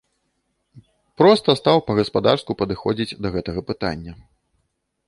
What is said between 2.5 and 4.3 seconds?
падыходзіць да гэтага пытання.